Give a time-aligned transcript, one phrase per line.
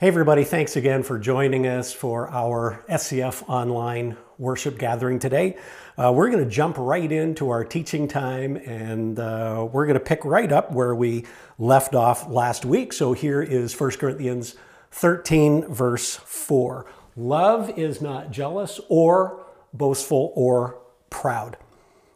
[0.00, 5.56] Hey, everybody, thanks again for joining us for our SCF online worship gathering today.
[5.96, 10.04] Uh, we're going to jump right into our teaching time and uh, we're going to
[10.04, 11.26] pick right up where we
[11.60, 12.92] left off last week.
[12.92, 14.56] So here is 1 Corinthians
[14.90, 16.86] 13, verse 4.
[17.14, 20.76] Love is not jealous or boastful or
[21.08, 21.56] proud.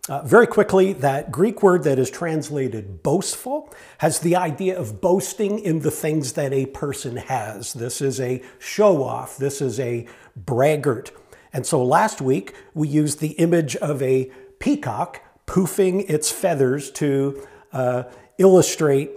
[0.09, 5.59] Uh, very quickly, that Greek word that is translated boastful has the idea of boasting
[5.59, 7.75] in the things that a person has.
[7.75, 11.11] This is a show off, this is a braggart.
[11.53, 17.47] And so last week, we used the image of a peacock poofing its feathers to
[17.73, 18.05] uh,
[18.39, 19.11] illustrate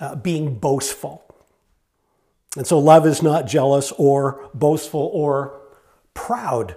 [0.00, 1.24] uh, being boastful.
[2.56, 5.60] And so love is not jealous or boastful or
[6.14, 6.74] proud.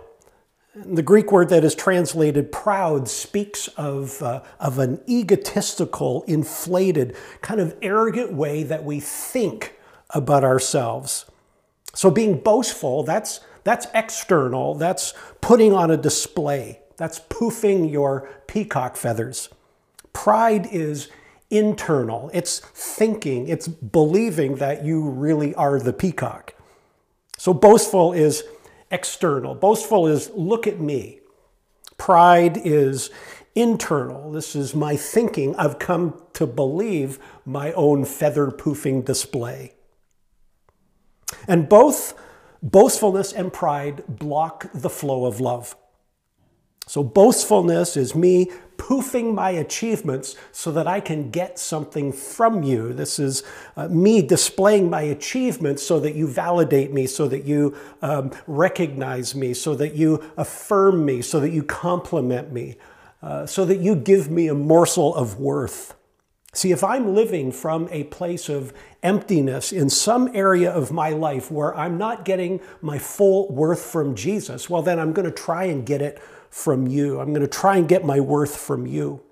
[0.74, 7.60] The Greek word that is translated proud speaks of, uh, of an egotistical, inflated, kind
[7.60, 9.76] of arrogant way that we think
[10.12, 11.26] about ourselves.
[11.94, 18.96] So being boastful, that's, that's external, that's putting on a display, that's poofing your peacock
[18.96, 19.50] feathers.
[20.14, 21.10] Pride is
[21.50, 26.54] internal, it's thinking, it's believing that you really are the peacock.
[27.38, 28.46] So boastful is
[28.92, 29.56] external.
[29.56, 31.20] Boastful is look at me.
[31.98, 33.10] Pride is
[33.56, 34.32] internal.
[34.32, 35.56] This is my thinking.
[35.56, 39.74] I've come to believe my own feather poofing display.
[41.48, 42.14] And both
[42.62, 45.76] boastfulness and pride block the flow of love.
[46.88, 48.52] So, boastfulness is me
[48.82, 52.94] poofing my achievements so that I can get something from you.
[52.94, 53.44] This is
[53.78, 59.36] uh, me displaying my achievements so that you validate me, so that you um, recognize
[59.36, 62.78] me, so that you affirm me, so that you compliment me,
[63.22, 65.96] uh, so that you give me a morsel of worth.
[66.54, 71.50] See, if I'm living from a place of emptiness in some area of my life
[71.50, 75.66] where I'm not getting my full worth from Jesus, well, then I'm going to try
[75.66, 76.20] and get it
[76.52, 77.20] from you.
[77.20, 79.24] I'm going to try and get my worth from you.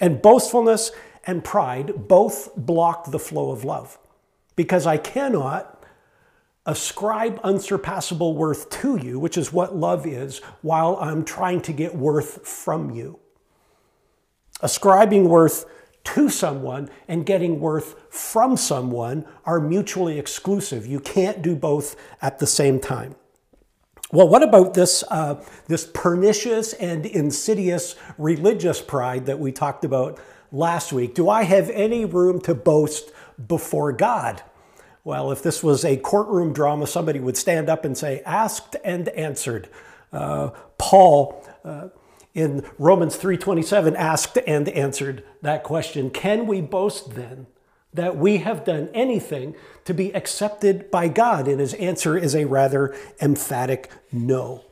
[0.00, 0.90] And boastfulness
[1.24, 3.98] and pride both block the flow of love
[4.56, 5.84] because I cannot
[6.66, 11.94] ascribe unsurpassable worth to you, which is what love is, while I'm trying to get
[11.94, 13.18] worth from you.
[14.62, 15.66] Ascribing worth
[16.04, 20.86] to someone and getting worth from someone are mutually exclusive.
[20.86, 23.14] You can't do both at the same time.
[24.12, 25.36] Well, what about this, uh,
[25.68, 30.18] this pernicious and insidious religious pride that we talked about
[30.50, 31.14] last week?
[31.14, 33.12] Do I have any room to boast
[33.46, 34.42] before God?
[35.04, 39.08] Well, if this was a courtroom drama, somebody would stand up and say, asked and
[39.10, 39.68] answered.
[40.12, 41.88] Uh, Paul uh,
[42.34, 46.10] in Romans 3:27 asked and answered that question.
[46.10, 47.46] Can we boast then
[47.92, 51.48] that we have done anything to be accepted by God?
[51.48, 54.64] And his answer is a rather emphatic no.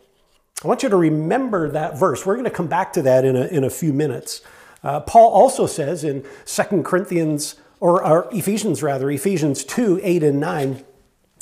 [0.64, 2.26] I want you to remember that verse.
[2.26, 4.42] We're going to come back to that in a, in a few minutes.
[4.82, 10.40] Uh, Paul also says in 2 Corinthians, or, or Ephesians rather, Ephesians 2 8 and
[10.40, 10.84] 9,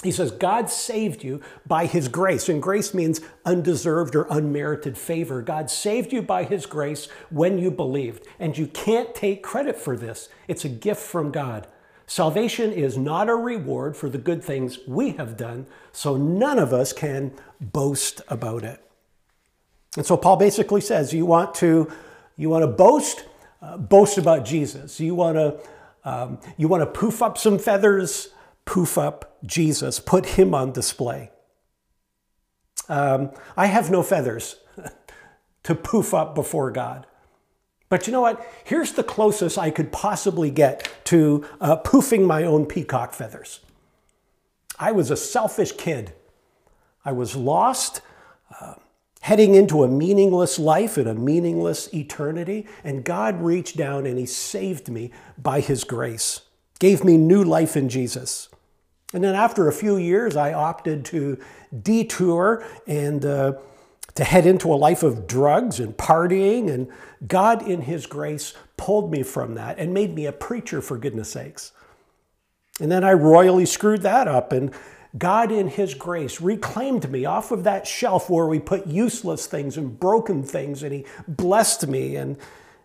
[0.06, 2.48] he says, God saved you by his grace.
[2.48, 5.42] And grace means undeserved or unmerited favor.
[5.42, 8.26] God saved you by his grace when you believed.
[8.38, 11.66] And you can't take credit for this, it's a gift from God.
[12.08, 16.72] Salvation is not a reward for the good things we have done, so none of
[16.72, 18.80] us can boast about it.
[19.96, 21.90] And so Paul basically says, you want to,
[22.36, 23.24] you want to boast,
[23.60, 25.00] uh, boast about Jesus.
[25.00, 25.58] You want to,
[26.04, 28.28] um, you want to poof up some feathers,
[28.66, 31.30] poof up Jesus, put him on display.
[32.88, 34.56] Um, I have no feathers
[35.62, 37.06] to poof up before God.
[37.88, 38.44] But you know what?
[38.64, 43.60] Here's the closest I could possibly get to uh, poofing my own peacock feathers.
[44.78, 46.12] I was a selfish kid.
[47.04, 48.02] I was lost,
[48.60, 48.74] uh,
[49.20, 54.26] heading into a meaningless life and a meaningless eternity, and God reached down and He
[54.26, 56.40] saved me by His grace,
[56.80, 58.48] gave me new life in Jesus.
[59.14, 61.38] And then after a few years, I opted to
[61.82, 63.52] detour and uh,
[64.14, 66.70] to head into a life of drugs and partying.
[66.70, 66.88] And
[67.26, 71.30] God, in His grace, pulled me from that and made me a preacher, for goodness
[71.30, 71.72] sakes.
[72.80, 74.52] And then I royally screwed that up.
[74.52, 74.72] And
[75.16, 79.76] God, in His grace, reclaimed me off of that shelf where we put useless things
[79.76, 80.82] and broken things.
[80.82, 82.16] And He blessed me.
[82.16, 82.36] And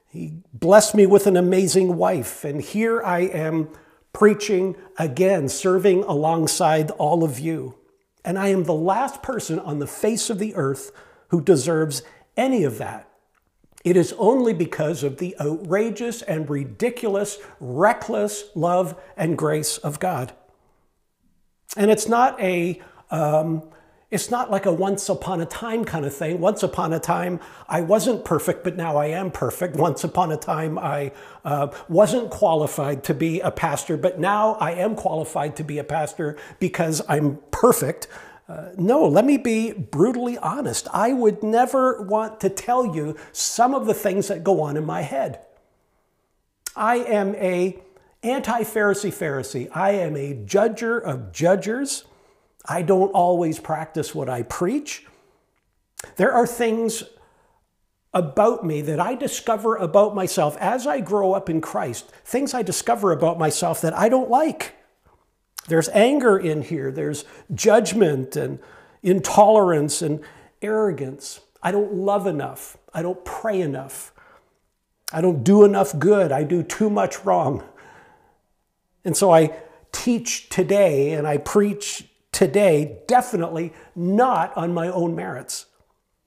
[0.07, 2.43] He blessed me with an amazing wife.
[2.45, 3.69] And here I am
[4.13, 7.75] preaching again, serving alongside all of you.
[8.23, 10.91] And I am the last person on the face of the earth
[11.29, 12.03] who deserves
[12.37, 13.07] any of that.
[13.83, 20.33] It is only because of the outrageous and ridiculous, reckless love and grace of God.
[21.75, 22.79] And it's not a,
[23.09, 23.63] um,
[24.11, 26.41] it's not like a once upon a time kind of thing.
[26.41, 29.75] Once upon a time, I wasn't perfect, but now I am perfect.
[29.81, 31.13] Once upon a time, I
[31.45, 35.83] uh, wasn't qualified to be a pastor, but now I am qualified to be a
[35.85, 38.07] pastor because I'm perfect.
[38.49, 40.89] Uh, no, let me be brutally honest.
[40.91, 44.85] I would never want to tell you some of the things that go on in
[44.85, 45.39] my head.
[46.75, 47.79] I am a
[48.23, 49.69] anti-Pharisee Pharisee.
[49.73, 52.03] I am a judger of judgers.
[52.65, 55.05] I don't always practice what I preach.
[56.15, 57.03] There are things
[58.13, 62.61] about me that I discover about myself as I grow up in Christ, things I
[62.61, 64.75] discover about myself that I don't like.
[65.67, 67.23] There's anger in here, there's
[67.53, 68.59] judgment and
[69.01, 70.21] intolerance and
[70.61, 71.39] arrogance.
[71.63, 74.13] I don't love enough, I don't pray enough,
[75.13, 77.63] I don't do enough good, I do too much wrong.
[79.05, 79.55] And so I
[79.91, 82.10] teach today and I preach
[82.41, 85.67] today, definitely not on my own merits.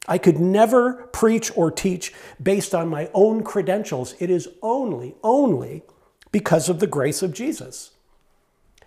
[0.07, 4.15] I could never preach or teach based on my own credentials.
[4.21, 5.83] It is only, only
[6.31, 7.91] because of the grace of Jesus.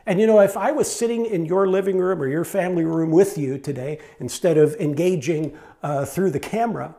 [0.05, 3.11] And you know, if I was sitting in your living room or your family room
[3.11, 6.95] with you today, instead of engaging uh, through the camera,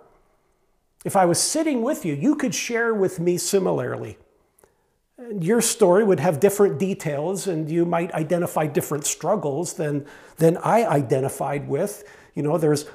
[1.06, 4.18] if I was sitting with you, you could share with me similarly
[5.40, 10.06] your story would have different details and you might identify different struggles than,
[10.36, 12.04] than I identified with.
[12.34, 12.86] You know, there's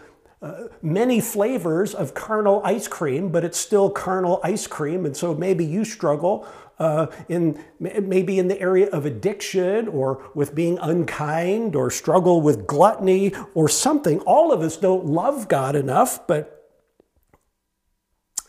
[0.42, 5.06] uh, many flavors of carnal ice cream, but it's still carnal ice cream.
[5.06, 6.48] And so maybe you struggle
[6.80, 12.66] uh, in maybe in the area of addiction or with being unkind or struggle with
[12.66, 14.20] gluttony or something.
[14.22, 16.72] All of us don't love God enough, but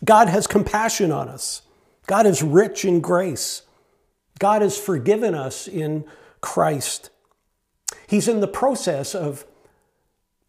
[0.04, 1.62] God has compassion on us.
[2.06, 3.62] God is rich in grace.
[4.38, 6.04] God has forgiven us in
[6.40, 7.10] Christ.
[8.06, 9.46] He's in the process of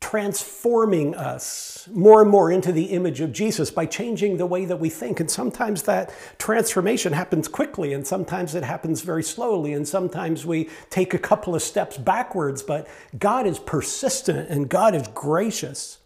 [0.01, 4.79] transforming us more and more into the image of Jesus by changing the way that
[4.79, 5.19] we think.
[5.19, 10.69] And sometimes that transformation happens quickly, and sometimes it happens very slowly, and sometimes we
[10.89, 12.61] take a couple of steps backwards.
[12.61, 12.87] But
[13.17, 15.97] God is persistent and God is gracious.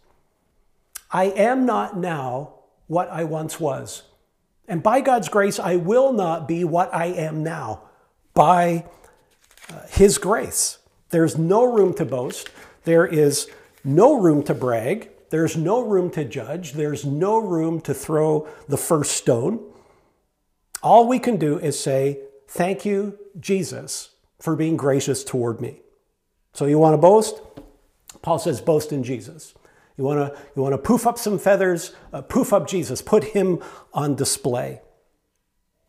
[1.10, 2.54] I am not now
[2.86, 4.04] what I once was.
[4.70, 7.82] And by God's grace, I will not be what I am now.
[8.34, 8.86] By
[9.68, 10.78] uh, His grace.
[11.08, 12.48] There's no room to boast.
[12.84, 13.50] There is
[13.82, 15.10] no room to brag.
[15.30, 16.74] There's no room to judge.
[16.74, 19.58] There's no room to throw the first stone.
[20.84, 25.80] All we can do is say, Thank you, Jesus, for being gracious toward me.
[26.52, 27.40] So you want to boast?
[28.22, 29.52] Paul says, Boast in Jesus.
[30.00, 33.22] You want to you want to poof up some feathers, uh, poof up Jesus, put
[33.22, 33.62] him
[33.92, 34.80] on display.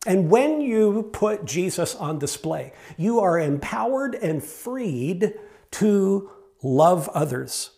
[0.04, 5.32] And when you put Jesus on display, you are empowered and freed
[5.70, 6.30] to
[6.62, 7.70] love others.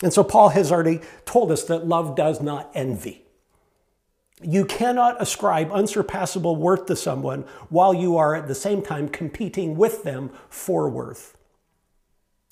[0.00, 3.24] And so Paul has already told us that love does not envy.
[4.44, 9.74] You cannot ascribe unsurpassable worth to someone while you are at the same time competing
[9.74, 11.36] with them for worth.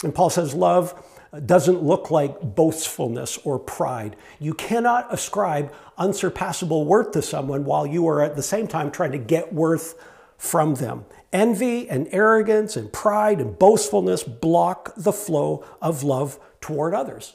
[0.02, 4.16] And Paul says love doesn't look like boastfulness or pride.
[4.40, 9.12] You cannot ascribe unsurpassable worth to someone while you are at the same time trying
[9.12, 9.94] to get worth
[10.36, 11.04] from them.
[11.32, 17.34] Envy and arrogance and pride and boastfulness block the flow of love toward others.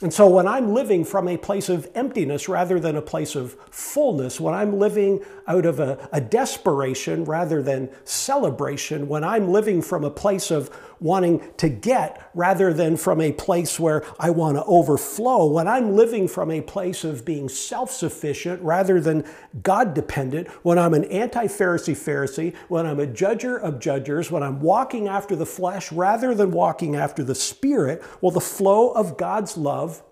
[0.00, 3.54] And so when I'm living from a place of emptiness rather than a place of
[3.70, 9.80] fullness, when I'm living out of a, a, desperation rather than celebration, when I'm living
[9.80, 14.56] from a place of wanting to get rather than from a place where I want
[14.56, 19.24] to overflow, when I'm living from a place of being self sufficient rather than
[19.62, 24.42] God dependent, when I'm an anti Pharisee Pharisee, when I'm a judger of judgers, when
[24.42, 29.16] I'm walking after the flesh rather than walking after the spirit, well, the flow of
[29.16, 30.02] God's love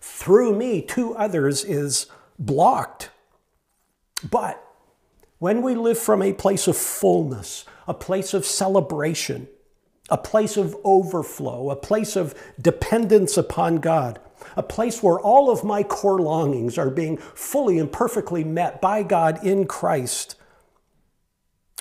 [0.00, 2.06] through me to others is
[2.38, 3.10] blocked.
[4.30, 4.62] But
[5.38, 9.48] when we live from a place of fullness, a place of celebration,
[10.08, 14.18] a place of overflow, a place of dependence upon God,
[14.56, 19.02] a place where all of my core longings are being fully and perfectly met by
[19.02, 20.36] God in Christ,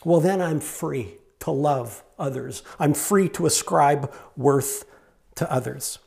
[0.03, 2.63] well, then I'm free to love others.
[2.79, 4.85] I'm free to ascribe worth
[5.35, 5.99] to others.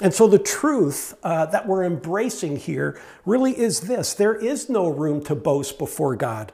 [0.00, 4.88] And so the truth uh, that we're embracing here really is this there is no
[4.88, 6.52] room to boast before God.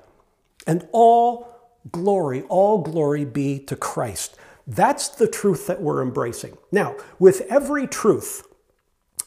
[0.66, 1.56] And all
[1.92, 4.36] glory, all glory be to Christ.
[4.66, 6.58] That's the truth that we're embracing.
[6.72, 8.44] Now, with every truth,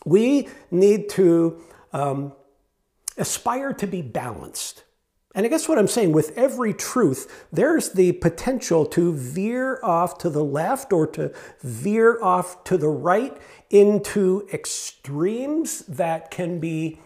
[0.06, 2.34] we need to um,
[3.18, 4.84] aspire to be balanced.
[5.40, 10.18] And I guess what I'm saying, with every truth, there's the potential to veer off
[10.18, 13.38] to the left or to veer off to the right
[13.70, 17.00] into extremes that can be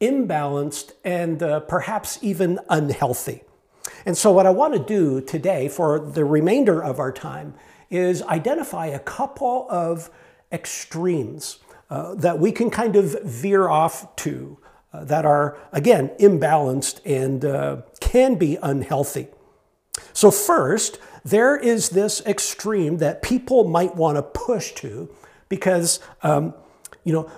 [0.00, 3.42] imbalanced and uh, perhaps even unhealthy.
[4.06, 7.54] And so, what I want to do today for the remainder of our time
[7.90, 10.10] is identify a couple of
[10.52, 11.58] extremes
[11.90, 14.58] uh, that we can kind of veer off to
[14.92, 19.28] uh, that are, again, imbalanced and uh, can be unhealthy.
[20.12, 25.08] So, first, there is this extreme that people might want to push to
[25.48, 26.54] because, um,
[27.04, 27.30] you know,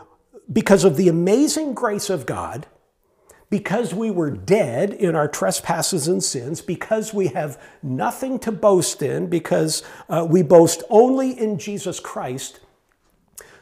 [0.52, 2.66] because of the amazing grace of God,
[3.50, 9.02] because we were dead in our trespasses and sins, because we have nothing to boast
[9.02, 12.60] in, because uh, we boast only in Jesus Christ.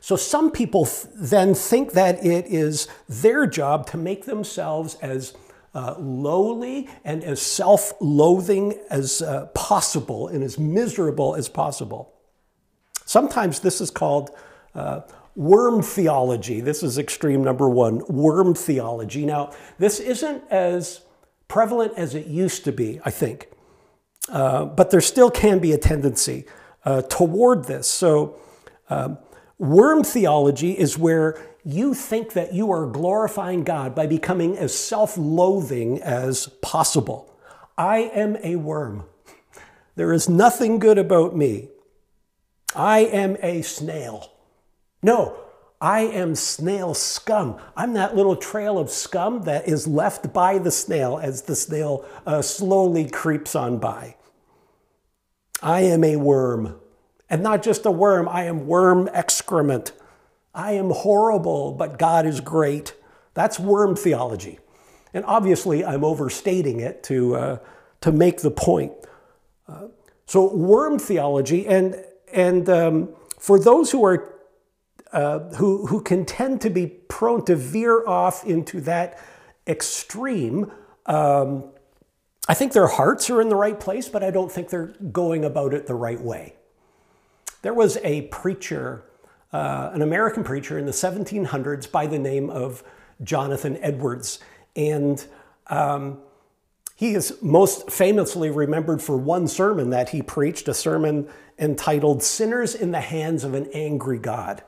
[0.00, 5.35] So some people then think that it is their job to make themselves as
[5.75, 12.12] uh, lowly and as self loathing as uh, possible and as miserable as possible.
[13.04, 14.30] Sometimes this is called
[14.75, 15.00] uh,
[15.37, 16.61] worm theology.
[16.61, 19.25] This is extreme number one worm theology.
[19.26, 21.02] Now, this isn't as
[21.47, 23.49] prevalent as it used to be, I think,
[24.28, 26.47] uh, but there still can be a tendency
[26.85, 27.87] uh, toward this.
[27.88, 28.38] So,
[28.88, 29.19] um,
[29.61, 35.17] worm theology is where you think that you are glorifying God by becoming as self
[35.17, 37.33] loathing as possible.
[37.76, 39.05] I am a worm.
[39.97, 41.69] There is nothing good about me.
[42.75, 44.33] I am a snail.
[45.02, 45.38] No,
[45.81, 47.59] I am snail scum.
[47.76, 52.07] I'm that little trail of scum that is left by the snail as the snail
[52.26, 54.17] uh, slowly creeps on by.
[55.62, 56.80] I am a worm.
[57.31, 59.93] And not just a worm, I am worm excrement.
[60.53, 62.95] I am horrible, but God is great.
[63.35, 64.59] That's worm theology.
[65.15, 67.59] And obviously, I'm overstating it to, uh,
[68.01, 68.93] to make the point.
[69.69, 69.87] Uh,
[70.27, 73.09] so, worm theology, and, and um,
[73.39, 74.41] for those who are
[75.13, 79.19] uh, who, who can tend to be prone to veer off into that
[79.67, 80.71] extreme.
[81.07, 81.65] Um,
[82.49, 85.45] I think their hearts are in the right place, but I don't think they're going
[85.45, 86.55] about it the right way.
[87.62, 89.05] There was a preacher,
[89.52, 92.83] uh, an American preacher in the 1700s by the name of
[93.23, 94.38] Jonathan Edwards.
[94.76, 95.25] And
[95.67, 96.19] um,
[96.97, 102.75] he is most famously remembered for one sermon that he preached, a sermon entitled Sinners
[102.75, 104.62] in the Hands of an Angry God.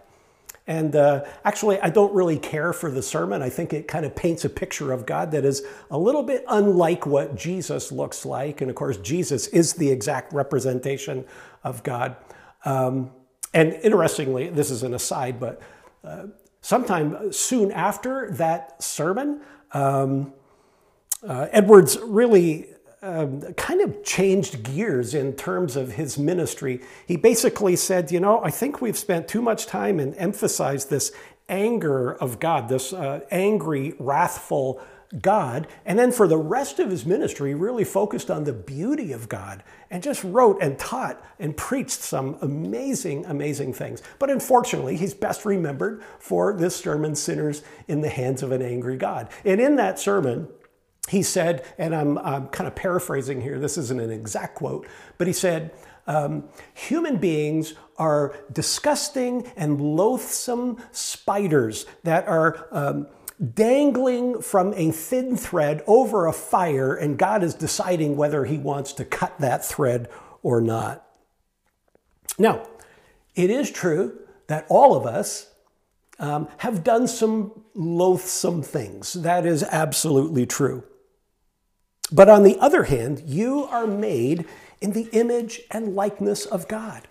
[0.66, 3.42] And uh, actually, I don't really care for the sermon.
[3.42, 6.44] I think it kind of paints a picture of God that is a little bit
[6.49, 8.61] unlike what Jesus looks like.
[8.61, 11.25] And of course, Jesus is the exact representation
[11.64, 12.16] of God.
[12.64, 13.11] Um,
[13.54, 15.61] and interestingly, this is an aside, but
[16.04, 16.26] uh,
[16.61, 19.40] sometime soon after that sermon,
[19.73, 20.33] um,
[21.26, 22.69] uh, Edwards really
[23.02, 26.81] um, kind of changed gears in terms of his ministry.
[27.07, 31.12] He basically said, You know, I think we've spent too much time and emphasized this
[31.49, 34.81] anger of God, this uh, angry, wrathful
[35.21, 35.66] God.
[35.85, 39.62] And then for the rest of his ministry, really focused on the beauty of God
[39.90, 44.02] and just wrote and taught and preached some amazing, amazing things.
[44.19, 48.97] But unfortunately, he's best remembered for this sermon, Sinners in the Hands of an Angry
[48.97, 49.28] God.
[49.45, 50.49] And in that sermon,
[51.09, 54.87] he said, and I'm, I'm, kind of paraphrasing here, this isn't an exact quote,
[55.19, 55.73] but he said,
[56.07, 63.07] um, human beings are disgusting and loathsome spiders that are um,
[63.42, 68.92] dangling from a thin thread over a fire, and God is deciding whether he wants
[68.94, 70.08] to cut that thread
[70.42, 71.04] or not.
[72.38, 72.68] Now,
[73.34, 75.49] it is true that all of us
[76.18, 79.14] um, have done some loathsome things.
[79.14, 80.84] That is absolutely true.
[82.12, 84.44] But on the other hand, you are made
[84.80, 87.08] in the image and likeness of God.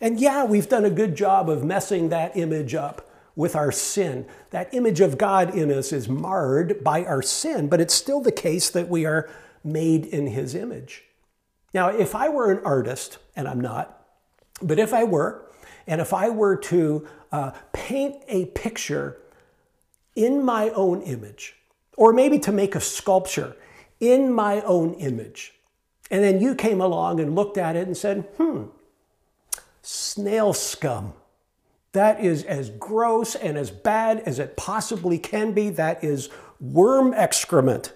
[0.00, 4.26] And yeah, we've done a good job of messing that image up with our sin.
[4.50, 8.32] That image of God in us is marred by our sin, but it's still the
[8.32, 9.28] case that we are
[9.64, 11.04] made in His image.
[11.74, 14.04] Now, if I were an artist, and I'm not,
[14.60, 15.50] but if I were,
[15.86, 19.18] and if I were to uh, paint a picture
[20.14, 21.56] in my own image,
[21.96, 23.56] or maybe to make a sculpture
[24.00, 25.54] in my own image.
[26.10, 28.64] And then you came along and looked at it and said, hmm,
[29.80, 31.14] snail scum.
[31.92, 35.70] That is as gross and as bad as it possibly can be.
[35.70, 36.30] That is
[36.60, 37.92] worm excrement.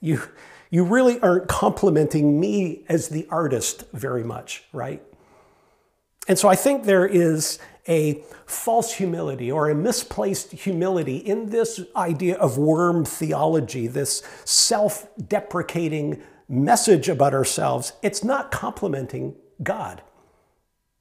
[0.00, 0.22] You,
[0.70, 5.02] you really aren't complimenting me as the artist very much, right?
[6.28, 7.58] And so I think there is
[7.88, 15.08] a false humility or a misplaced humility in this idea of worm theology, this self
[15.26, 20.02] deprecating message about ourselves, it's not complimenting God.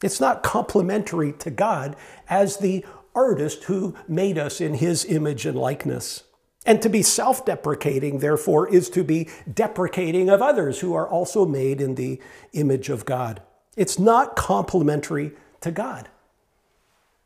[0.04, 1.96] It's not complimentary to God
[2.30, 2.86] as the
[3.16, 6.24] artist who made us in his image and likeness.
[6.66, 11.46] And to be self deprecating, therefore, is to be deprecating of others who are also
[11.46, 12.22] made in the
[12.54, 13.42] image of God.
[13.76, 16.10] It's not complimentary to God.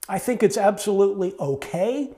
[0.08, 2.12] I think it's absolutely okay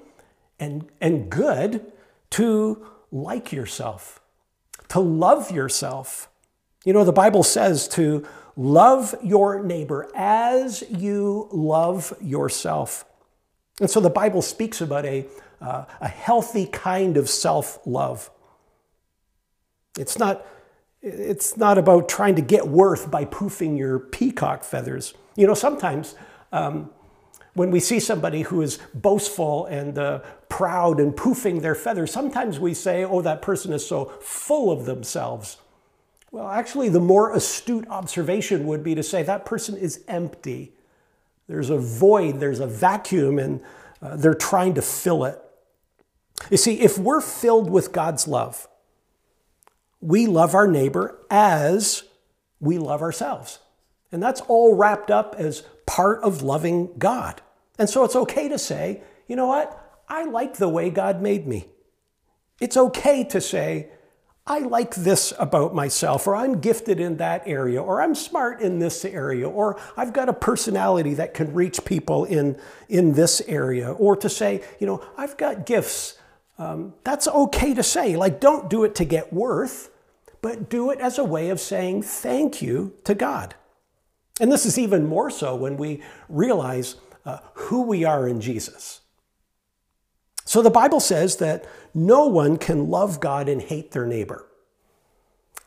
[0.59, 1.91] and, and good
[2.31, 4.19] to like yourself,
[4.89, 6.29] to love yourself.
[6.83, 13.05] You know, the Bible says to love your neighbor as you love yourself.
[13.79, 15.25] And so the Bible speaks about a,
[15.61, 18.29] uh, a healthy kind of self love.
[19.97, 20.45] It's not,
[21.01, 25.13] it's not about trying to get worth by poofing your peacock feathers.
[25.35, 26.15] You know, sometimes
[26.51, 26.89] um,
[27.53, 30.19] when we see somebody who is boastful and uh,
[30.49, 34.85] proud and poofing their feathers, sometimes we say, oh, that person is so full of
[34.85, 35.57] themselves.
[36.33, 40.73] Well, actually, the more astute observation would be to say that person is empty.
[41.47, 43.61] There's a void, there's a vacuum, and
[44.01, 45.39] uh, they're trying to fill it.
[46.49, 48.67] You see, if we're filled with God's love,
[50.01, 52.03] we love our neighbor as
[52.59, 53.59] we love ourselves.
[54.11, 57.43] And that's all wrapped up as part of loving God.
[57.77, 60.01] And so it's okay to say, you know what?
[60.09, 61.67] I like the way God made me.
[62.59, 63.89] It's okay to say,
[64.45, 68.79] I like this about myself, or I'm gifted in that area, or I'm smart in
[68.79, 72.59] this area, or I've got a personality that can reach people in,
[72.89, 76.17] in this area, or to say, you know, I've got gifts.
[76.57, 78.17] Um, that's okay to say.
[78.17, 79.89] Like, don't do it to get worth,
[80.41, 83.55] but do it as a way of saying thank you to God.
[84.41, 86.95] And this is even more so when we realize
[87.25, 88.99] uh, who we are in Jesus.
[90.45, 94.47] So the Bible says that no one can love God and hate their neighbor.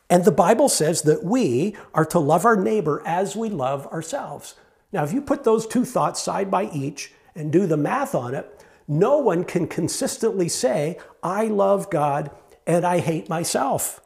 [0.09, 4.55] And the Bible says that we are to love our neighbor as we love ourselves.
[4.91, 8.33] Now, if you put those two thoughts side by each and do the math on
[8.33, 12.31] it, no one can consistently say, I love God
[12.65, 13.99] and I hate myself.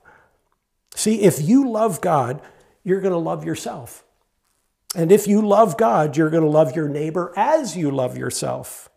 [0.95, 2.41] See, if you love God,
[2.83, 4.03] you're going to love yourself.
[4.95, 8.89] And if you love God, you're going to love your neighbor as you love yourself.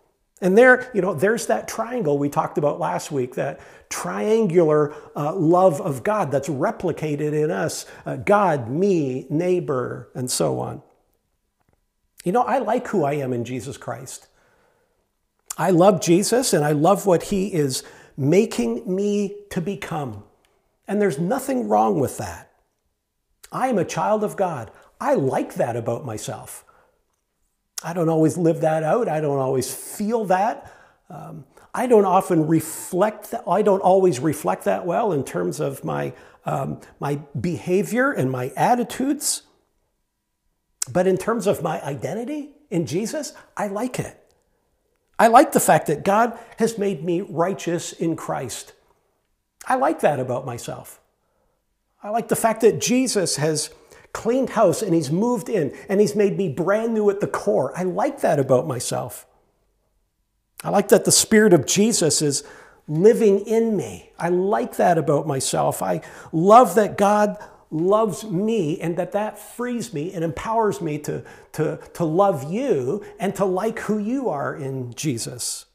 [0.45, 5.35] And there, you know, there's that triangle we talked about last week, that triangular uh,
[5.35, 10.83] love of God that's replicated in us uh, God, me, neighbor, and so on.
[12.25, 14.29] You know, I like who I am in Jesus Christ.
[15.57, 17.83] I love Jesus and I love what he is
[18.15, 20.25] making me to become.
[20.87, 22.53] And there's nothing wrong with that.
[23.51, 24.71] I am a child of God.
[25.01, 26.67] I like that about myself.
[27.83, 29.09] I don't always live that out.
[29.09, 30.73] I don't always feel that.
[31.11, 33.45] Um, I don't often reflect that.
[33.49, 36.13] I don't always reflect that well in terms of my,
[36.47, 39.43] um, my behavior and my attitudes.
[40.93, 44.21] But in terms of my identity in Jesus, I like it.
[45.19, 48.73] I like the fact that God has made me righteous in Christ.
[49.67, 51.01] I like that about myself.
[52.03, 53.71] I like the fact that Jesus has
[54.15, 57.77] cleaned house and he's moved in and he's made me brand new at the core.
[57.77, 59.27] I like that about myself.
[60.63, 62.43] I like that the Spirit of Jesus is
[62.89, 64.13] living in me.
[64.19, 65.83] I like that about myself.
[65.83, 66.01] I
[66.33, 67.37] love that God
[67.71, 73.05] loves me and that that frees me and empowers me to, to, to love you
[73.19, 75.67] and to like who you are in Jesus.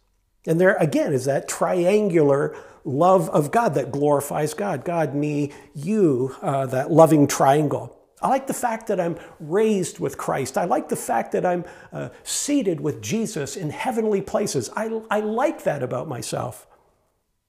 [0.47, 4.85] And there again is that triangular love of God that glorifies God.
[4.85, 7.98] God, me, you, uh, that loving triangle.
[8.21, 10.57] I like the fact that I'm raised with Christ.
[10.57, 14.69] I like the fact that I'm uh, seated with Jesus in heavenly places.
[14.75, 16.67] I, I like that about myself.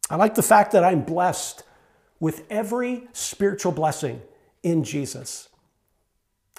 [0.09, 1.64] I like the fact that I'm blessed
[2.20, 4.22] with every spiritual blessing
[4.62, 5.48] in Jesus.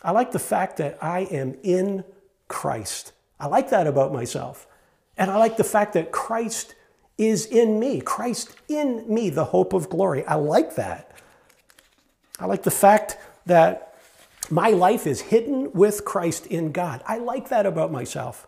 [0.03, 2.03] I like the fact that I am in
[2.47, 3.13] Christ.
[3.39, 4.67] I like that about myself.
[5.17, 6.75] And I like the fact that Christ
[7.17, 10.25] is in me, Christ in me, the hope of glory.
[10.25, 11.11] I like that.
[12.39, 13.90] I like the fact that
[14.51, 17.01] my life is hidden with Christ in God.
[17.07, 18.47] I like that about myself.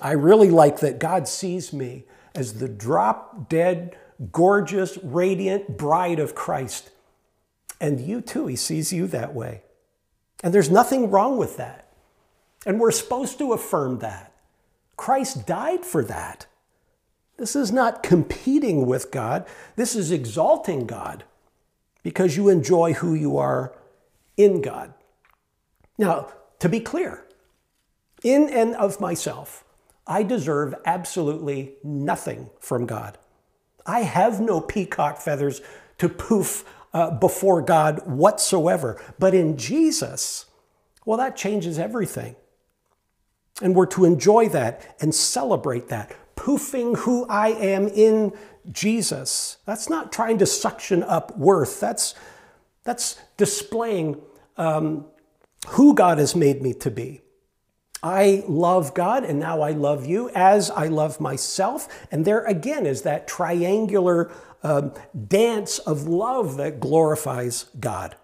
[0.00, 3.96] I really like that God sees me as the drop dead,
[4.32, 6.90] gorgeous, radiant bride of Christ.
[7.80, 9.62] And you too, He sees you that way.
[10.42, 11.92] And there's nothing wrong with that.
[12.66, 14.32] And we're supposed to affirm that.
[14.96, 16.46] Christ died for that.
[17.36, 21.24] This is not competing with God, this is exalting God
[22.02, 23.72] because you enjoy who you are
[24.36, 24.94] in God.
[25.98, 27.26] Now, to be clear,
[28.22, 29.64] in and of myself,
[30.06, 33.18] I deserve absolutely nothing from God.
[33.86, 35.60] I have no peacock feathers
[35.98, 39.00] to poof uh, before God whatsoever.
[39.18, 40.46] But in Jesus,
[41.04, 42.36] well, that changes everything.
[43.60, 46.14] And we're to enjoy that and celebrate that.
[46.36, 48.32] Poofing who I am in
[48.70, 49.58] Jesus.
[49.66, 51.78] That's not trying to suction up worth.
[51.80, 52.14] That's,
[52.84, 54.20] that's displaying
[54.56, 55.06] um,
[55.68, 57.20] who God has made me to be.
[58.02, 61.88] I love God and now I love you as I love myself.
[62.10, 64.30] And there again is that triangular
[64.64, 64.92] um,
[65.28, 68.16] dance of love that glorifies God.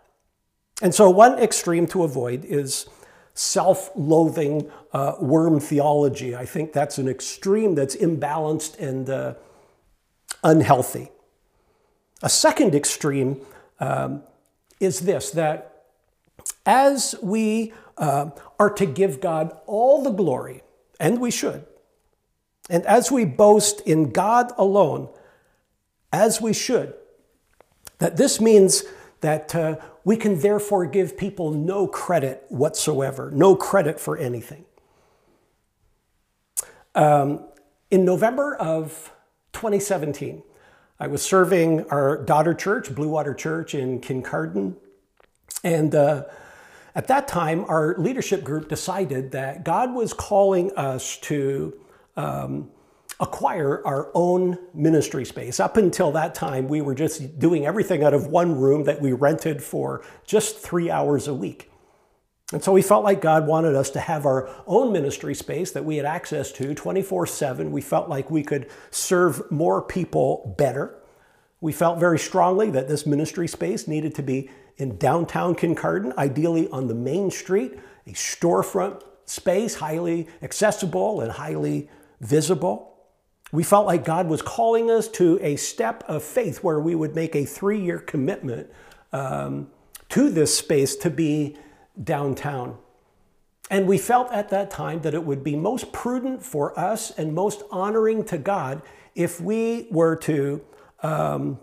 [0.82, 2.86] And so, one extreme to avoid is
[3.34, 6.36] self loathing uh, worm theology.
[6.36, 9.34] I think that's an extreme that's imbalanced and uh,
[10.44, 11.10] unhealthy.
[12.22, 13.40] A second extreme
[13.80, 14.22] um,
[14.80, 15.84] is this that
[16.64, 20.62] as we uh, are to give God all the glory,
[21.00, 21.64] and we should,
[22.70, 25.08] and as we boast in God alone,
[26.12, 26.94] as we should,
[27.98, 28.84] that this means
[29.20, 34.64] that uh, we can therefore give people no credit whatsoever, no credit for anything.
[36.94, 37.44] Um,
[37.90, 39.12] in November of
[39.52, 40.42] 2017,
[41.00, 44.74] I was serving our daughter church, Blue Water Church in Kincardine.
[45.62, 46.24] And uh,
[46.94, 51.78] at that time, our leadership group decided that God was calling us to
[52.16, 52.70] um,
[53.20, 55.60] acquire our own ministry space.
[55.60, 59.12] Up until that time, we were just doing everything out of one room that we
[59.12, 61.70] rented for just three hours a week.
[62.52, 65.84] And so we felt like God wanted us to have our own ministry space that
[65.84, 67.70] we had access to 24 7.
[67.70, 70.98] We felt like we could serve more people better.
[71.60, 76.68] We felt very strongly that this ministry space needed to be in downtown Kincardine, ideally
[76.70, 82.94] on the main street, a storefront space, highly accessible and highly visible.
[83.52, 87.14] We felt like God was calling us to a step of faith where we would
[87.14, 88.70] make a three year commitment
[89.12, 89.68] um,
[90.10, 91.56] to this space to be
[92.02, 92.78] downtown.
[93.70, 97.34] And we felt at that time that it would be most prudent for us and
[97.34, 98.82] most honoring to God
[99.14, 100.62] if we were to
[101.02, 101.58] um,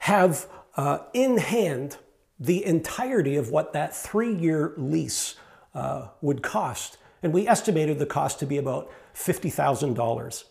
[0.00, 1.96] have uh, in hand
[2.38, 5.36] the entirety of what that three year lease
[5.74, 6.98] uh, would cost.
[7.22, 10.44] And we estimated the cost to be about $50,000.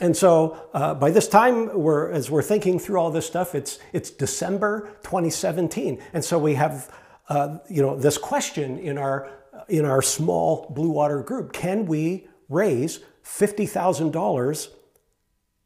[0.00, 3.78] And so uh, by this time, we're, as we're thinking through all this stuff, it's,
[3.92, 6.02] it's December 2017.
[6.12, 6.92] And so we have
[7.28, 9.30] uh, you know, this question in our,
[9.68, 11.52] in our small Blue Water group.
[11.52, 14.68] Can we raise $50,000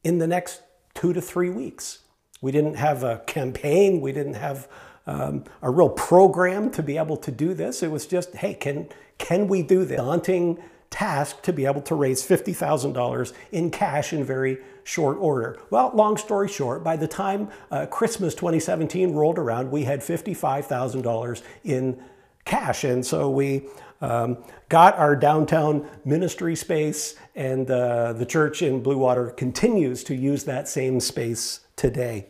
[0.05, 0.62] in the next
[0.94, 2.01] two to three weeks?
[2.40, 4.01] We didn't have a campaign.
[4.01, 4.68] We didn't have
[5.07, 7.83] um, a real program to be able to do this.
[7.83, 9.97] It was just, hey, can, can we do this?
[9.97, 15.61] Daunting task to be able to raise $50,000 in cash in very short order.
[15.68, 21.42] Well, long story short, by the time uh, Christmas 2017 rolled around, we had $55,000
[21.64, 22.03] in
[22.46, 22.85] cash.
[22.85, 23.66] And so we
[24.01, 24.38] um,
[24.70, 30.44] got our downtown ministry space, and uh, the church in Blue Water continues to use
[30.44, 32.29] that same space today.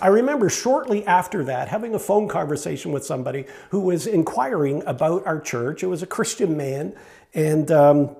[0.00, 5.26] I remember shortly after that having a phone conversation with somebody who was inquiring about
[5.26, 5.82] our church.
[5.82, 6.94] It was a Christian man,
[7.34, 8.16] and um,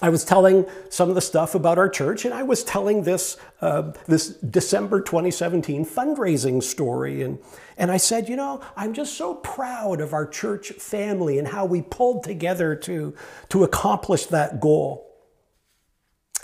[0.00, 3.36] I was telling some of the stuff about our church, and I was telling this
[3.60, 7.38] uh, this December 2017 fundraising story, and
[7.76, 11.64] and I said, you know, I'm just so proud of our church family and how
[11.64, 13.14] we pulled together to
[13.48, 15.04] to accomplish that goal.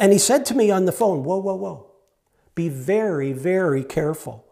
[0.00, 1.86] And he said to me on the phone, "Whoa, whoa, whoa,
[2.56, 4.46] be very, very careful.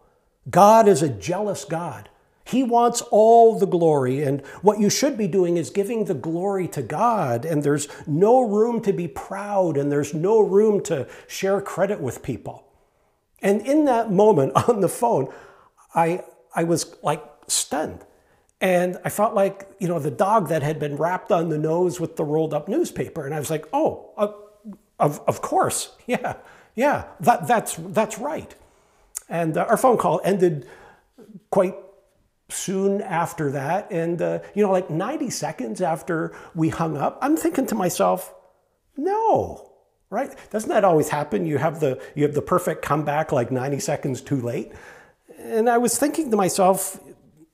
[0.49, 2.09] God is a jealous God."
[2.45, 6.67] He wants all the glory, and what you should be doing is giving the glory
[6.69, 11.61] to God, and there's no room to be proud, and there's no room to share
[11.61, 12.65] credit with people.
[13.41, 15.27] And in that moment on the phone,
[15.95, 16.23] I,
[16.55, 18.05] I was like stunned.
[18.59, 21.99] And I felt like, you know, the dog that had been rapped on the nose
[21.99, 23.25] with the rolled up newspaper.
[23.25, 24.31] And I was like, oh, uh,
[24.99, 25.95] of, of course.
[26.05, 26.35] Yeah,
[26.75, 28.53] yeah, that, that's, that's right.
[29.29, 30.67] And uh, our phone call ended
[31.49, 31.75] quite
[32.53, 33.91] soon after that.
[33.91, 38.33] And, uh, you know, like 90 seconds after we hung up, I'm thinking to myself,
[38.95, 39.71] no,
[40.09, 40.33] right?
[40.51, 41.45] Doesn't that always happen?
[41.45, 44.71] You have the, you have the perfect comeback like 90 seconds too late.
[45.39, 46.99] And I was thinking to myself,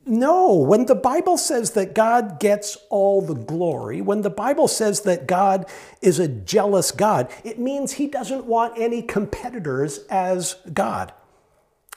[0.05, 5.01] no, when the Bible says that God gets all the glory, when the Bible says
[5.01, 5.65] that God
[6.01, 11.13] is a jealous God, it means he doesn't want any competitors as God.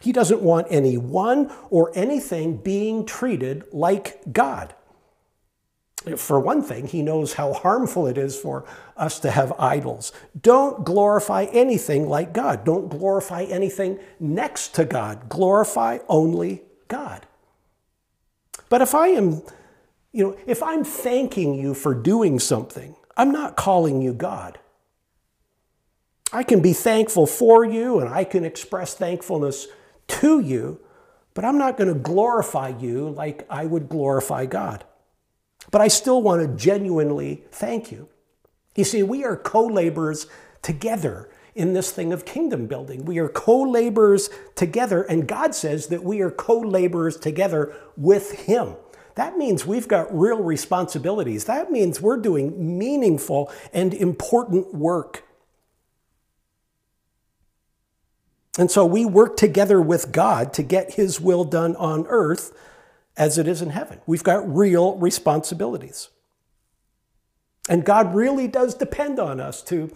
[0.02, 4.74] He doesn't want anyone or anything being treated like God.
[6.16, 8.64] For one thing, he knows how harmful it is for
[8.96, 10.12] us to have idols.
[10.40, 12.64] Don't glorify anything like God.
[12.64, 15.28] Don't glorify anything next to God.
[15.28, 17.24] Glorify only God.
[18.68, 19.42] But if I am,
[20.10, 24.58] you know, if I'm thanking you for doing something, I'm not calling you God.
[26.32, 29.68] I can be thankful for you and I can express thankfulness
[30.08, 30.80] to you,
[31.34, 34.84] but I'm not going to glorify you like I would glorify God.
[35.70, 38.08] But I still want to genuinely thank you.
[38.74, 40.26] You see, we are co laborers
[40.62, 43.04] together in this thing of kingdom building.
[43.04, 48.32] We are co laborers together, and God says that we are co laborers together with
[48.32, 48.76] Him.
[49.14, 51.44] That means we've got real responsibilities.
[51.44, 55.24] That means we're doing meaningful and important work.
[58.58, 62.56] And so we work together with God to get His will done on earth
[63.16, 64.00] as it is in heaven.
[64.06, 66.10] We've got real responsibilities.
[67.68, 69.90] And God really does depend on us to,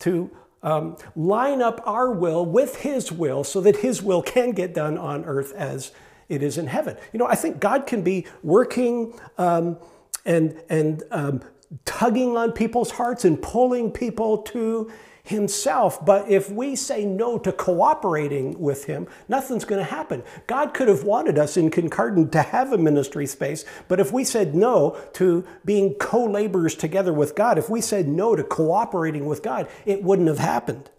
[0.00, 0.30] to
[0.62, 4.98] um, line up our will with His will so that His will can get done
[4.98, 5.92] on earth as
[6.28, 6.96] it is in heaven.
[7.12, 9.76] You know, I think God can be working um,
[10.24, 11.42] and, and um,
[11.84, 14.90] tugging on people's hearts and pulling people to
[15.22, 16.04] himself.
[16.04, 20.22] But if we say no to cooperating with him, nothing's going to happen.
[20.46, 24.24] God could have wanted us in Kincardine to have a ministry space, but if we
[24.24, 29.26] said no to being co laborers together with God, if we said no to cooperating
[29.26, 30.90] with God, it wouldn't have happened.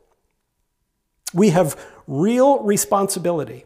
[1.34, 3.66] We have real responsibility.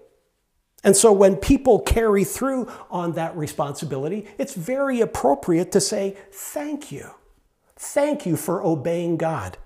[0.83, 6.91] And so when people carry through on that responsibility, it's very appropriate to say, Thank
[6.91, 7.11] you.
[7.75, 9.57] Thank you for obeying God.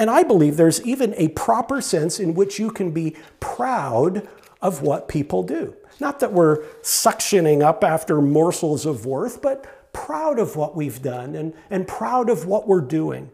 [0.00, 4.26] And I believe there's even a proper sense in which you can be proud
[4.62, 5.76] of what people do.
[6.00, 11.34] Not that we're suctioning up after morsels of worth, but proud of what we've done
[11.36, 13.28] and, and proud of what we're doing.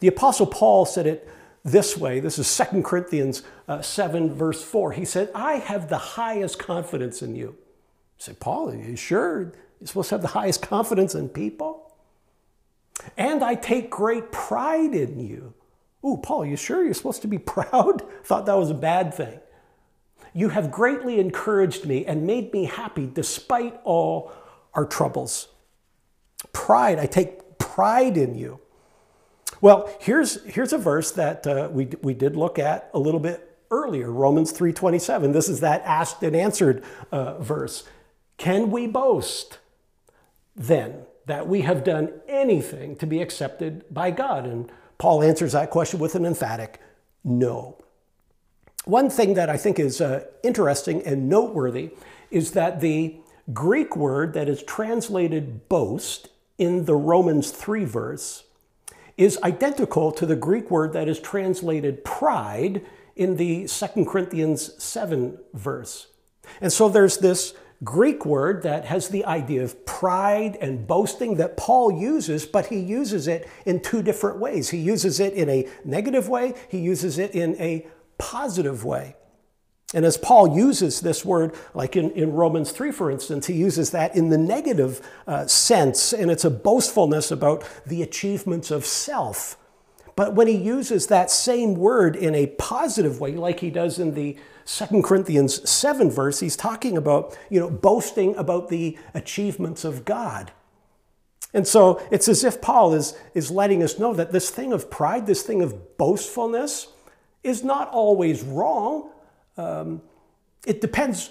[0.00, 1.28] The Apostle Paul said it
[1.62, 2.18] this way.
[2.18, 4.92] This is 2 Corinthians uh, 7, verse 4.
[4.92, 7.56] He said, I have the highest confidence in you.
[7.58, 11.92] I said, Paul, are you sure you're supposed to have the highest confidence in people?
[13.18, 15.52] And I take great pride in you.
[16.04, 18.02] Ooh, Paul, you sure you're supposed to be proud?
[18.24, 19.40] Thought that was a bad thing.
[20.34, 24.32] You have greatly encouraged me and made me happy despite all
[24.74, 25.48] our troubles.
[26.52, 28.60] Pride, I take pride in you.
[29.60, 33.58] Well, here's, here's a verse that uh, we, we did look at a little bit
[33.70, 35.32] earlier, Romans 3.27.
[35.32, 37.84] This is that asked and answered uh, verse.
[38.36, 39.58] Can we boast
[40.54, 44.46] then that we have done anything to be accepted by God?
[44.46, 46.80] And Paul answers that question with an emphatic
[47.24, 47.78] no.
[48.84, 51.90] One thing that I think is uh, interesting and noteworthy
[52.30, 53.16] is that the
[53.52, 58.44] Greek word that is translated boast in the Romans 3 verse
[59.16, 62.84] is identical to the Greek word that is translated pride
[63.16, 66.08] in the 2 Corinthians 7 verse.
[66.60, 71.56] And so there's this Greek word that has the idea of pride and boasting that
[71.56, 74.70] Paul uses, but he uses it in two different ways.
[74.70, 77.86] He uses it in a negative way, he uses it in a
[78.18, 79.14] positive way.
[79.94, 83.90] And as Paul uses this word, like in, in Romans 3, for instance, he uses
[83.92, 89.56] that in the negative uh, sense, and it's a boastfulness about the achievements of self.
[90.18, 94.14] But when he uses that same word in a positive way, like he does in
[94.14, 100.04] the Second Corinthians 7 verse, he's talking about, you know, boasting about the achievements of
[100.04, 100.50] God.
[101.54, 104.90] And so it's as if Paul is, is letting us know that this thing of
[104.90, 106.88] pride, this thing of boastfulness,
[107.44, 109.10] is not always wrong.
[109.56, 110.02] Um,
[110.66, 111.30] it depends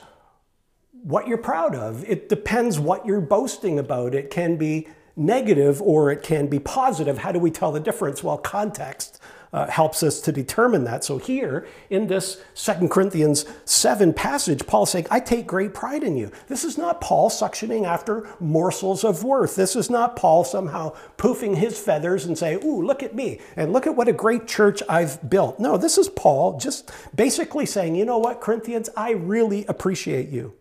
[1.03, 2.05] what you're proud of.
[2.05, 4.15] It depends what you're boasting about.
[4.15, 4.87] It can be
[5.17, 7.17] negative or it can be positive.
[7.17, 8.23] How do we tell the difference?
[8.23, 9.19] Well, context
[9.53, 11.03] uh, helps us to determine that.
[11.03, 16.17] So here in this Second Corinthians 7 passage, Paul's saying, I take great pride in
[16.17, 16.31] you.
[16.47, 19.55] This is not Paul suctioning after morsels of worth.
[19.55, 23.73] This is not Paul somehow poofing his feathers and say, ooh, look at me and
[23.73, 25.59] look at what a great church I've built.
[25.59, 30.56] No, this is Paul just basically saying, you know what, Corinthians, I really appreciate you.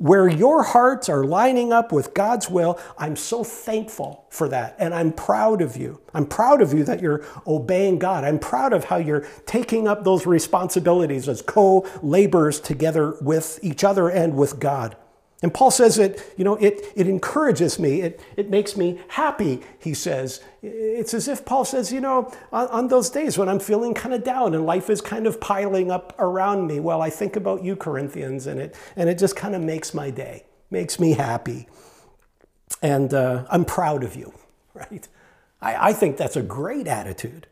[0.00, 4.74] Where your hearts are lining up with God's will, I'm so thankful for that.
[4.78, 6.00] And I'm proud of you.
[6.14, 8.24] I'm proud of you that you're obeying God.
[8.24, 13.84] I'm proud of how you're taking up those responsibilities as co laborers together with each
[13.84, 14.96] other and with God.
[15.42, 18.02] And Paul says it, you know, it, it encourages me.
[18.02, 20.42] It, it makes me happy, he says.
[20.62, 24.14] It's as if Paul says, you know, on, on those days when I'm feeling kind
[24.14, 27.64] of down and life is kind of piling up around me, well, I think about
[27.64, 31.68] you, Corinthians, and it, and it just kind of makes my day, makes me happy.
[32.82, 34.34] And uh, I'm proud of you,
[34.74, 35.08] right?
[35.62, 37.46] I, I think that's a great attitude.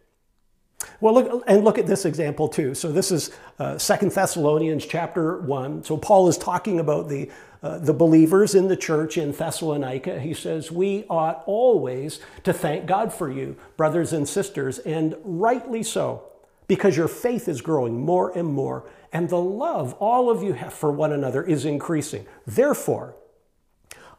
[1.00, 2.74] Well, look and look at this example too.
[2.74, 3.30] So this is
[3.60, 5.84] uh, Second Thessalonians chapter one.
[5.84, 7.30] So Paul is talking about the
[7.62, 10.18] uh, the believers in the church in Thessalonica.
[10.18, 15.84] He says, "We ought always to thank God for you, brothers and sisters, and rightly
[15.84, 16.24] so,
[16.66, 20.72] because your faith is growing more and more, and the love all of you have
[20.72, 22.26] for one another is increasing.
[22.44, 23.14] Therefore,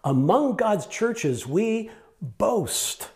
[0.05, 3.09] among God's churches, we boast."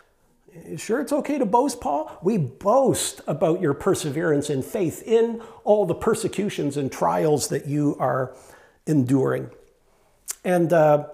[0.76, 2.16] Sure, it's okay to boast, Paul?
[2.22, 7.96] We boast about your perseverance and faith in all the persecutions and trials that you
[7.98, 8.36] are
[8.86, 9.50] enduring.
[10.44, 11.08] And uh,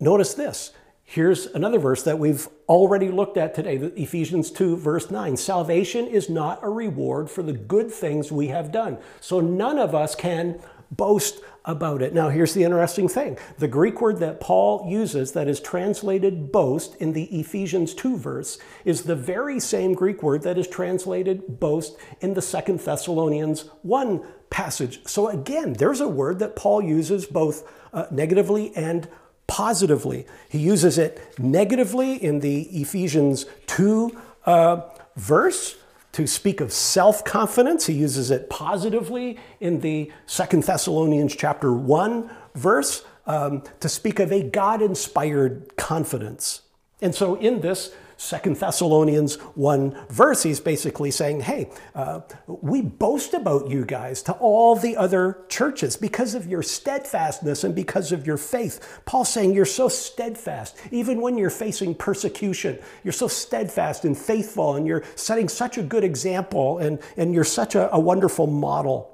[0.00, 0.72] notice this.
[1.02, 5.36] Here's another verse that we've already looked at today Ephesians 2, verse 9.
[5.36, 8.96] Salvation is not a reward for the good things we have done.
[9.20, 10.60] So none of us can
[10.96, 12.12] boast about it.
[12.12, 16.94] Now, here's the interesting thing the Greek word that Paul uses that is translated boast
[16.96, 21.96] in the Ephesians 2 verse is the very same Greek word that is translated boast
[22.20, 25.00] in the Second Thessalonians 1 passage.
[25.06, 29.08] So, again, there's a word that Paul uses both uh, negatively and
[29.46, 30.26] positively.
[30.48, 34.80] He uses it negatively in the Ephesians 2 uh,
[35.16, 35.76] verse
[36.14, 37.86] to speak of self-confidence.
[37.86, 44.30] He uses it positively in the Second Thessalonians chapter 1 verse um, to speak of
[44.32, 46.62] a God-inspired confidence.
[47.02, 47.92] And so in this
[48.24, 54.32] Second Thessalonians 1 verse, he's basically saying, hey, uh, we boast about you guys to
[54.32, 59.00] all the other churches because of your steadfastness and because of your faith.
[59.04, 62.78] Paul's saying you're so steadfast, even when you're facing persecution.
[63.02, 67.44] You're so steadfast and faithful, and you're setting such a good example, and, and you're
[67.44, 69.13] such a, a wonderful model.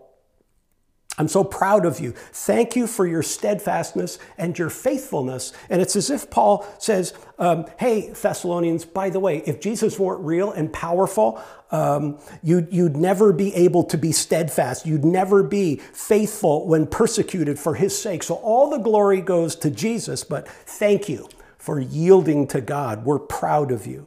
[1.21, 2.13] I'm so proud of you.
[2.13, 5.53] Thank you for your steadfastness and your faithfulness.
[5.69, 10.25] And it's as if Paul says, um, Hey, Thessalonians, by the way, if Jesus weren't
[10.25, 11.39] real and powerful,
[11.73, 14.87] um, you'd, you'd never be able to be steadfast.
[14.87, 18.23] You'd never be faithful when persecuted for his sake.
[18.23, 21.29] So all the glory goes to Jesus, but thank you
[21.59, 23.05] for yielding to God.
[23.05, 24.07] We're proud of you.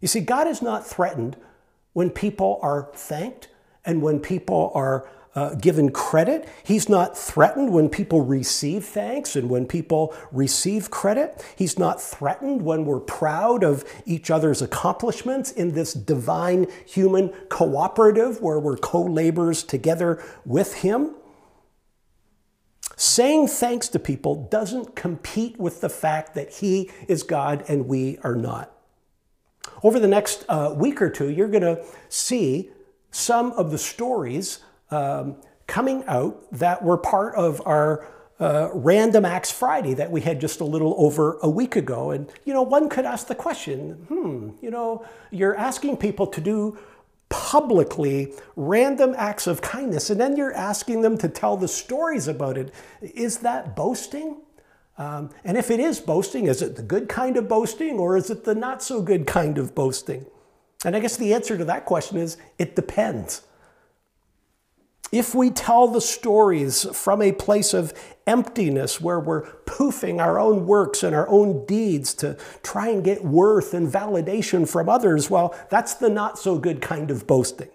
[0.00, 1.36] You see, God is not threatened
[1.92, 3.46] when people are thanked
[3.84, 6.48] and when people are uh, given credit.
[6.64, 11.44] He's not threatened when people receive thanks and when people receive credit.
[11.54, 18.40] He's not threatened when we're proud of each other's accomplishments in this divine human cooperative
[18.40, 21.14] where we're co laborers together with Him.
[22.96, 28.18] Saying thanks to people doesn't compete with the fact that He is God and we
[28.24, 28.72] are not.
[29.82, 32.70] Over the next uh, week or two, you're going to see
[33.10, 38.06] some of the stories um, coming out that were part of our
[38.40, 42.10] uh, Random Acts Friday that we had just a little over a week ago.
[42.10, 46.40] And, you know, one could ask the question hmm, you know, you're asking people to
[46.40, 46.78] do
[47.28, 52.58] publicly random acts of kindness, and then you're asking them to tell the stories about
[52.58, 52.74] it.
[53.00, 54.38] Is that boasting?
[54.98, 58.28] Um, and if it is boasting, is it the good kind of boasting or is
[58.28, 60.26] it the not so good kind of boasting?
[60.84, 63.42] And I guess the answer to that question is it depends.
[65.12, 67.92] If we tell the stories from a place of
[68.28, 73.24] emptiness where we're poofing our own works and our own deeds to try and get
[73.24, 77.70] worth and validation from others, well, that's the not so good kind of boasting.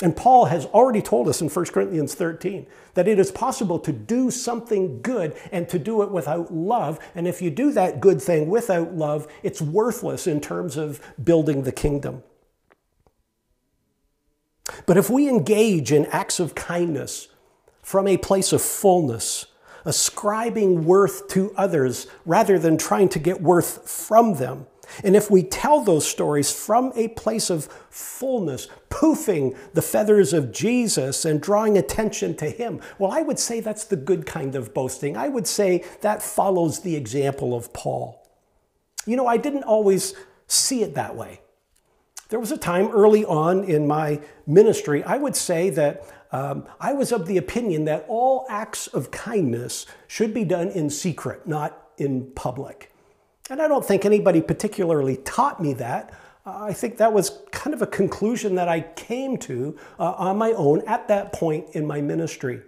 [0.00, 3.92] And Paul has already told us in 1 Corinthians 13 that it is possible to
[3.92, 7.00] do something good and to do it without love.
[7.16, 11.64] And if you do that good thing without love, it's worthless in terms of building
[11.64, 12.22] the kingdom.
[14.86, 17.28] But if we engage in acts of kindness
[17.82, 19.46] from a place of fullness,
[19.84, 24.66] ascribing worth to others rather than trying to get worth from them,
[25.04, 30.52] and if we tell those stories from a place of fullness, poofing the feathers of
[30.52, 34.74] Jesus and drawing attention to Him, well, I would say that's the good kind of
[34.74, 35.16] boasting.
[35.16, 38.26] I would say that follows the example of Paul.
[39.06, 40.14] You know, I didn't always
[40.46, 41.40] see it that way.
[42.28, 46.92] There was a time early on in my ministry, I would say that um, I
[46.92, 51.88] was of the opinion that all acts of kindness should be done in secret, not
[51.96, 52.92] in public.
[53.48, 56.12] And I don't think anybody particularly taught me that.
[56.44, 60.52] I think that was kind of a conclusion that I came to uh, on my
[60.52, 62.60] own at that point in my ministry.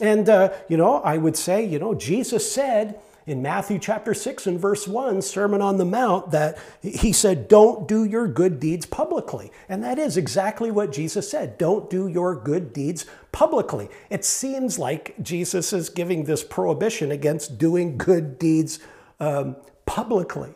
[0.00, 4.46] And, uh, you know, I would say, you know, Jesus said, in Matthew chapter 6
[4.46, 8.86] and verse 1, Sermon on the Mount, that he said, Don't do your good deeds
[8.86, 9.52] publicly.
[9.68, 11.58] And that is exactly what Jesus said.
[11.58, 13.88] Don't do your good deeds publicly.
[14.10, 18.80] It seems like Jesus is giving this prohibition against doing good deeds
[19.20, 19.56] um,
[19.86, 20.54] publicly.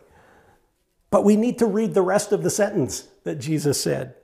[1.09, 4.15] But we need to read the rest of the sentence that Jesus said.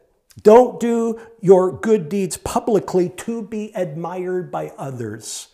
[0.41, 5.49] Don't do your good deeds publicly to be admired by others.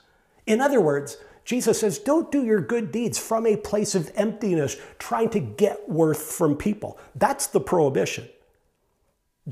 [0.48, 1.18] In other words,
[1.50, 5.90] Jesus says, don't do your good deeds from a place of emptiness, trying to get
[5.90, 7.00] worth from people.
[7.16, 8.30] That's the prohibition.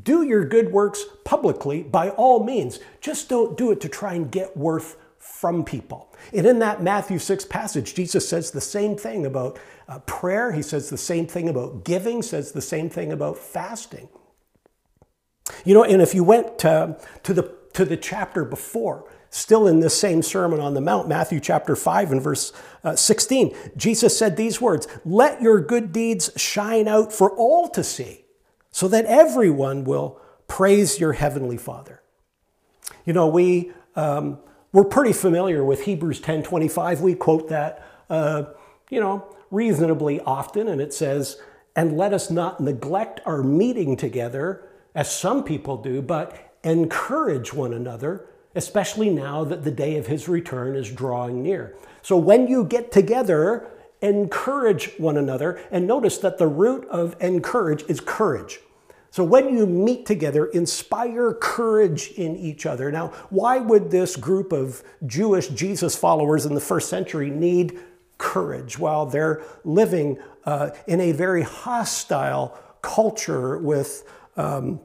[0.03, 2.77] Do your good works publicly by all means.
[3.01, 6.13] Just don't do it to try and get worth from people.
[6.31, 10.51] And in that Matthew 6 passage, Jesus says the same thing about uh, prayer.
[10.51, 14.07] He says the same thing about giving, says the same thing about fasting.
[15.65, 19.79] You know, and if you went to, to, the, to the chapter before, still in
[19.79, 22.53] this same Sermon on the Mount, Matthew chapter 5 and verse
[22.83, 27.83] uh, 16, Jesus said these words Let your good deeds shine out for all to
[27.83, 28.25] see,
[28.71, 32.01] so that everyone will praise your heavenly Father.
[33.05, 34.39] You know, we, um,
[34.71, 37.01] we're pretty familiar with Hebrews 10 25.
[37.01, 38.43] We quote that, uh,
[38.89, 41.37] you know, reasonably often, and it says,
[41.75, 47.73] And let us not neglect our meeting together as some people do, but encourage one
[47.73, 48.25] another,
[48.57, 51.75] especially now that the day of his return is drawing near.
[52.01, 53.67] So when you get together,
[54.01, 55.61] encourage one another.
[55.71, 58.59] And notice that the root of encourage is courage.
[59.09, 62.91] So when you meet together, inspire courage in each other.
[62.91, 67.79] Now, why would this group of Jewish Jesus followers in the first century need
[68.17, 74.03] courage while they're living uh, in a very hostile culture with
[74.35, 74.79] um,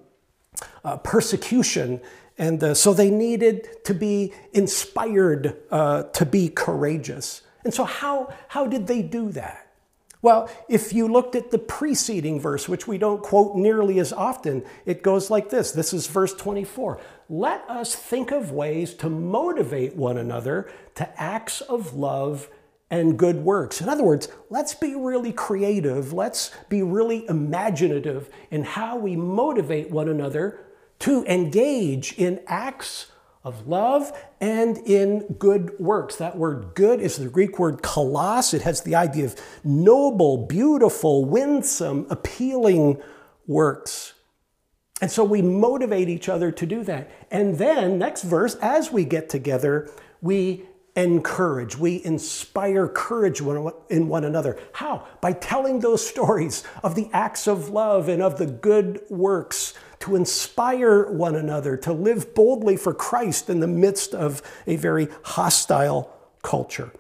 [0.85, 2.01] uh, persecution.
[2.39, 7.43] And uh, so they needed to be inspired uh, to be courageous.
[7.65, 9.63] And so, how, how did they do that?
[10.23, 14.65] Well, if you looked at the preceding verse, which we don't quote nearly as often,
[14.87, 15.73] it goes like this.
[15.73, 17.01] This is verse 24.
[17.29, 22.49] Let us think of ways to motivate one another to acts of love
[22.89, 23.81] and good works.
[23.81, 26.13] In other words, let's be really creative.
[26.13, 30.61] Let's be really imaginative in how we motivate one another
[31.03, 33.09] to engage in acts
[33.43, 36.15] of love and in good works.
[36.17, 38.55] That word good is the Greek word kalos.
[38.55, 43.03] It has the idea of noble, beautiful, winsome, appealing
[43.49, 44.15] works.
[45.01, 47.11] And so we motivate each other to do that.
[47.33, 49.91] And then, next verse, as we get together,
[50.21, 54.57] we encourage, we inspire courage in one another.
[54.73, 55.09] How?
[55.21, 60.17] By telling those stories of the acts of love and of the good works to
[60.17, 66.13] inspire one another to live boldly for Christ in the midst of a very hostile
[66.43, 66.93] culture.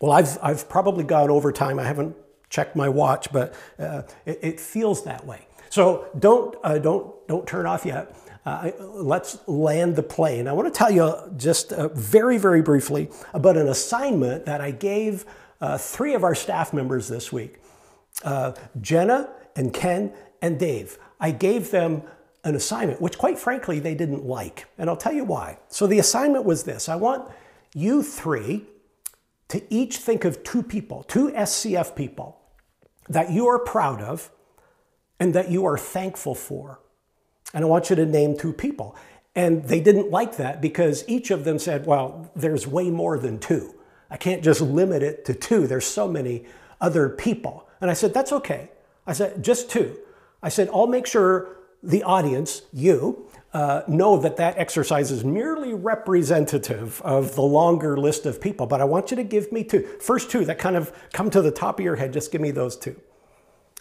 [0.00, 1.78] Well, I've, I've probably gone over time.
[1.78, 2.16] I haven't
[2.48, 5.46] checked my watch, but uh, it, it, feels that way.
[5.68, 8.16] So don't, uh, don't, don't turn off yet
[8.46, 10.48] uh, let's land the plane.
[10.48, 14.70] I want to tell you just uh, very, very briefly about an assignment that I
[14.70, 15.26] gave
[15.60, 17.60] uh, three of our staff members this week
[18.24, 20.98] uh, Jenna and Ken and Dave.
[21.20, 22.02] I gave them
[22.42, 24.66] an assignment, which quite frankly they didn't like.
[24.78, 25.58] And I'll tell you why.
[25.68, 27.30] So the assignment was this I want
[27.74, 28.64] you three
[29.48, 32.40] to each think of two people, two SCF people
[33.08, 34.30] that you are proud of
[35.18, 36.80] and that you are thankful for
[37.52, 38.96] and I want you to name two people.
[39.34, 43.38] And they didn't like that because each of them said, well, there's way more than
[43.38, 43.74] two.
[44.10, 45.66] I can't just limit it to two.
[45.66, 46.44] There's so many
[46.80, 47.68] other people.
[47.80, 48.70] And I said, that's okay.
[49.06, 49.96] I said, just two.
[50.42, 55.74] I said, I'll make sure the audience, you, uh, know that that exercise is merely
[55.74, 59.82] representative of the longer list of people, but I want you to give me two.
[60.00, 62.52] First two that kind of come to the top of your head, just give me
[62.52, 63.00] those two.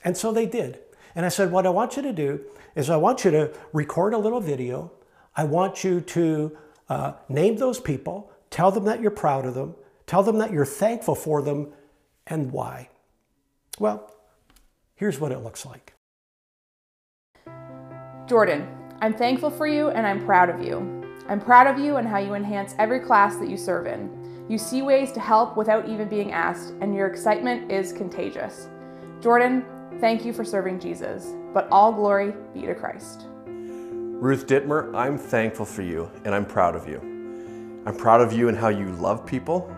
[0.03, 0.79] And so they did.
[1.15, 2.41] And I said, what I want you to do
[2.75, 4.91] is I want you to record a little video.
[5.35, 6.57] I want you to
[6.87, 9.75] uh, name those people, tell them that you're proud of them,
[10.07, 11.71] tell them that you're thankful for them,
[12.25, 12.89] and why.
[13.77, 14.11] Well,
[14.95, 15.88] here's what it looks like.
[18.29, 18.67] Jordan,
[19.01, 21.03] I'm thankful for you and I'm proud of you.
[21.27, 24.45] I'm proud of you and how you enhance every class that you serve in.
[24.47, 28.67] You see ways to help without even being asked, and your excitement is contagious.
[29.21, 29.63] Jordan,
[29.99, 33.25] Thank you for serving Jesus, but all glory be to Christ.
[33.45, 36.99] Ruth Dittmer, I'm thankful for you and I'm proud of you.
[37.85, 39.75] I'm proud of you and how you love people.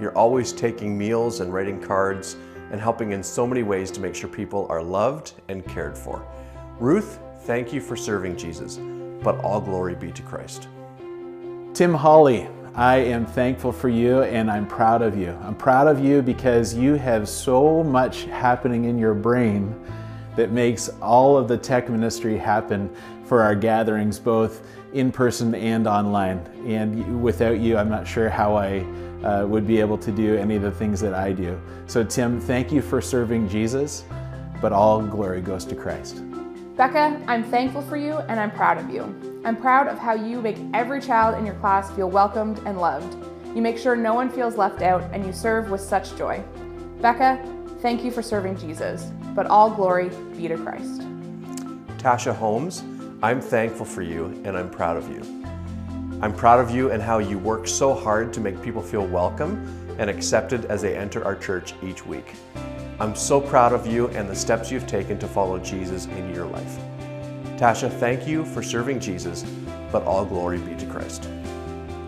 [0.00, 2.36] You're always taking meals and writing cards
[2.70, 6.24] and helping in so many ways to make sure people are loved and cared for.
[6.78, 8.78] Ruth, thank you for serving Jesus,
[9.22, 10.68] but all glory be to Christ.
[11.74, 15.30] Tim Hawley, I am thankful for you and I'm proud of you.
[15.42, 19.74] I'm proud of you because you have so much happening in your brain
[20.36, 22.90] that makes all of the tech ministry happen
[23.24, 26.38] for our gatherings, both in person and online.
[26.66, 28.80] And without you, I'm not sure how I
[29.24, 31.60] uh, would be able to do any of the things that I do.
[31.86, 34.04] So, Tim, thank you for serving Jesus,
[34.60, 36.22] but all glory goes to Christ.
[36.76, 39.42] Becca, I'm thankful for you and I'm proud of you.
[39.44, 43.16] I'm proud of how you make every child in your class feel welcomed and loved.
[43.54, 46.42] You make sure no one feels left out and you serve with such joy.
[47.00, 47.38] Becca,
[47.80, 51.02] thank you for serving Jesus, but all glory be to Christ.
[51.98, 52.82] Tasha Holmes,
[53.22, 55.22] I'm thankful for you and I'm proud of you.
[56.20, 59.64] I'm proud of you and how you work so hard to make people feel welcome
[60.00, 62.34] and accepted as they enter our church each week.
[63.00, 66.46] I'm so proud of you and the steps you've taken to follow Jesus in your
[66.46, 66.78] life.
[67.56, 69.44] Tasha, thank you for serving Jesus,
[69.90, 71.28] but all glory be to Christ.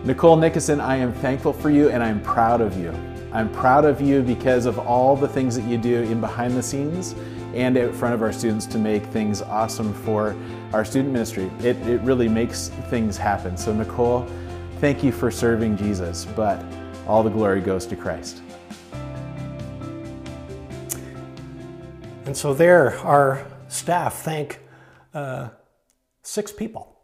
[0.05, 2.93] Nicole Nickerson, I am thankful for you and I'm proud of you.
[3.33, 6.63] I'm proud of you because of all the things that you do in behind the
[6.63, 7.15] scenes
[7.53, 10.37] and in front of our students to make things awesome for
[10.71, 11.51] our student ministry.
[11.59, 13.57] It, it really makes things happen.
[13.57, 14.25] So, Nicole,
[14.79, 16.63] thank you for serving Jesus, but
[17.05, 18.41] all the glory goes to Christ.
[22.27, 24.59] And so there, our staff thank
[25.13, 25.47] uh,
[26.23, 26.99] six people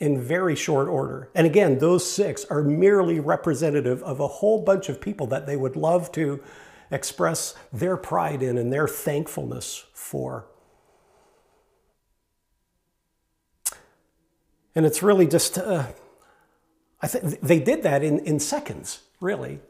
[0.00, 1.30] in very short order.
[1.36, 5.56] And again, those six are merely representative of a whole bunch of people that they
[5.56, 6.42] would love to
[6.90, 10.48] express their pride in and their thankfulness for.
[14.74, 15.86] And it's really just, uh,
[17.00, 19.60] I think they did that in, in seconds, really.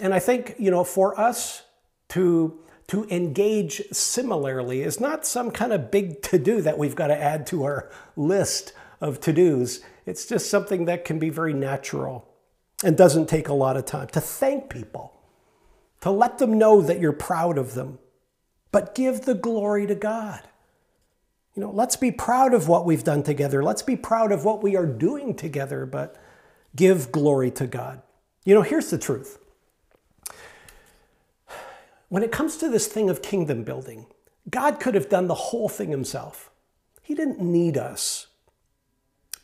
[0.00, 1.64] And I think, you know, for us
[2.10, 7.08] to to engage similarly is not some kind of big to do that we've got
[7.08, 9.80] to add to our list of to dos.
[10.04, 12.28] It's just something that can be very natural
[12.84, 15.20] and doesn't take a lot of time to thank people,
[16.02, 17.98] to let them know that you're proud of them,
[18.70, 20.42] but give the glory to God.
[21.54, 23.64] You know, let's be proud of what we've done together.
[23.64, 26.16] Let's be proud of what we are doing together, but
[26.76, 28.02] give glory to God.
[28.44, 29.38] You know, here's the truth
[32.08, 34.06] when it comes to this thing of kingdom building,
[34.48, 36.50] God could have done the whole thing himself.
[37.02, 38.28] He didn't need us.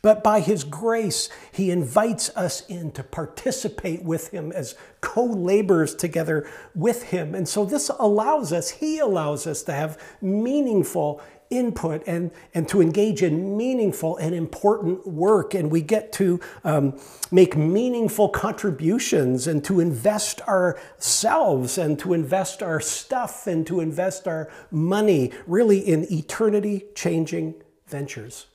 [0.03, 5.95] But by his grace, he invites us in to participate with him as co laborers
[5.95, 6.45] together
[6.75, 7.33] with him.
[7.33, 12.81] And so this allows us, he allows us to have meaningful input and, and to
[12.81, 15.53] engage in meaningful and important work.
[15.53, 16.99] And we get to um,
[17.31, 24.27] make meaningful contributions and to invest ourselves and to invest our stuff and to invest
[24.27, 27.55] our money really in eternity changing
[27.87, 28.47] ventures.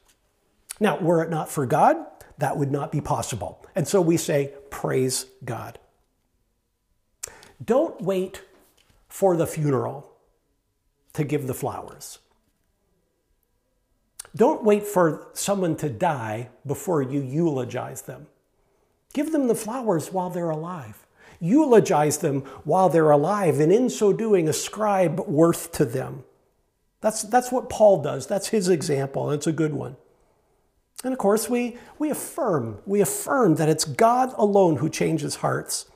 [0.81, 1.97] Now, were it not for God,
[2.39, 3.65] that would not be possible.
[3.75, 5.79] And so we say, Praise God.
[7.65, 8.43] Don't wait
[9.09, 10.13] for the funeral
[11.15, 12.19] to give the flowers.
[14.37, 18.27] Don't wait for someone to die before you eulogize them.
[19.13, 21.07] Give them the flowers while they're alive.
[21.41, 26.25] Eulogize them while they're alive, and in so doing, ascribe worth to them.
[27.01, 28.27] That's, that's what Paul does.
[28.27, 29.31] That's his example.
[29.31, 29.97] It's a good one.
[31.05, 35.87] And of course, we, we affirm, we affirm that it's God alone who changes hearts.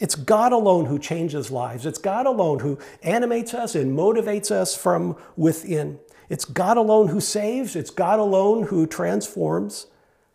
[0.00, 1.86] It's God alone who changes lives.
[1.86, 5.98] It's God alone who animates us and motivates us from within.
[6.28, 9.86] It's God alone who saves, it's God alone who transforms.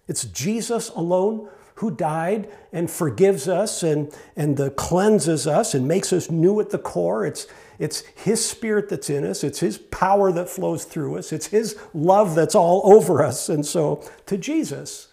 [0.08, 6.14] It's Jesus alone who died and forgives us and, and uh, cleanses us and makes
[6.14, 7.26] us new at the core.
[7.26, 7.48] It's,
[7.80, 11.78] it's His Spirit that's in us, it's His power that flows through us, it's His
[11.94, 13.50] love that's all over us.
[13.50, 15.10] And so to Jesus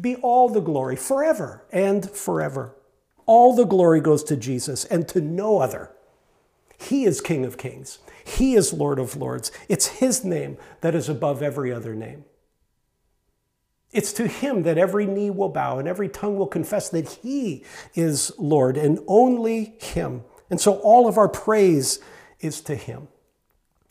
[0.00, 2.74] be all the glory forever and forever.
[3.26, 5.90] All the glory goes to Jesus and to no other.
[6.78, 7.98] He is King of Kings.
[8.24, 9.52] He is Lord of Lords.
[9.68, 12.24] It's His name that is above every other name.
[13.92, 17.64] It's to Him that every knee will bow and every tongue will confess that He
[17.94, 20.22] is Lord and only Him.
[20.50, 22.00] And so all of our praise
[22.40, 23.08] is to Him.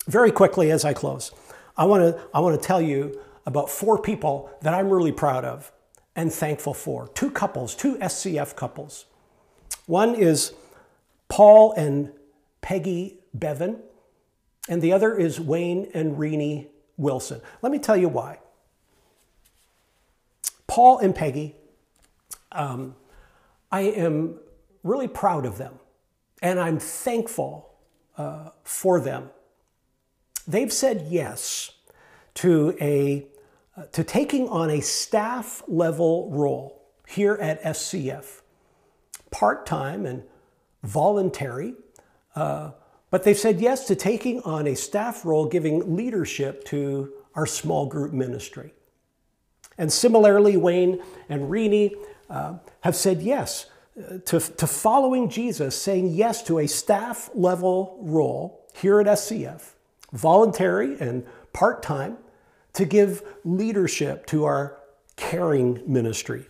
[0.07, 1.31] Very quickly as I close,
[1.77, 5.45] I want to I want to tell you about four people that I'm really proud
[5.45, 5.71] of
[6.15, 7.07] and thankful for.
[7.09, 9.05] Two couples, two SCF couples.
[9.86, 10.53] One is
[11.29, 12.11] Paul and
[12.61, 13.79] Peggy Bevan
[14.70, 17.41] and the other is Wayne and Renee Wilson.
[17.61, 18.39] Let me tell you why.
[20.68, 21.55] Paul and Peggy,
[22.51, 22.95] um,
[23.72, 24.39] I am
[24.84, 25.80] really proud of them,
[26.41, 27.74] and I'm thankful
[28.18, 29.30] uh, for them.
[30.47, 31.72] They've said yes
[32.36, 33.28] to a
[33.76, 38.41] uh, to taking on a staff level role here at SCF,
[39.32, 40.24] part time and
[40.84, 41.74] voluntary.
[42.36, 42.72] Uh,
[43.14, 47.86] but they've said yes to taking on a staff role giving leadership to our small
[47.86, 48.74] group ministry.
[49.78, 50.99] And similarly, Wayne
[51.30, 51.93] and Renee,
[52.28, 53.68] uh, have said yes
[53.99, 59.74] uh, to, to following Jesus, saying yes to a staff level role here at SCF,
[60.11, 62.18] voluntary and part time,
[62.74, 64.80] to give leadership to our
[65.18, 66.47] caring ministry.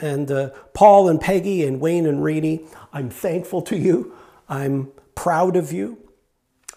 [0.00, 4.14] And uh, Paul and Peggy and Wayne and Renee, I'm thankful to you.
[4.48, 5.98] I'm proud of you.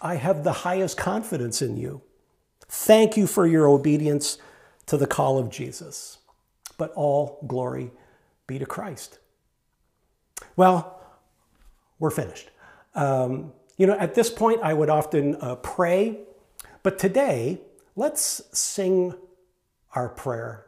[0.00, 2.02] I have the highest confidence in you.
[2.68, 4.38] Thank you for your obedience
[4.86, 6.18] to the call of Jesus.
[6.76, 7.92] But all glory
[8.46, 9.18] be to Christ.
[10.56, 11.00] Well,
[11.98, 12.50] we're finished.
[12.94, 16.18] Um, you know, at this point, I would often uh, pray,
[16.82, 17.60] but today,
[17.96, 19.14] let's sing
[19.94, 20.66] our prayer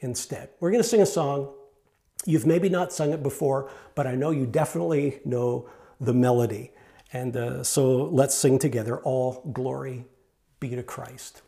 [0.00, 0.50] instead.
[0.60, 1.52] We're going to sing a song.
[2.26, 5.68] You've maybe not sung it before, but I know you definitely know
[6.00, 6.71] the melody.
[7.12, 10.06] And uh, so let's sing together All Glory
[10.60, 11.42] Be to Christ.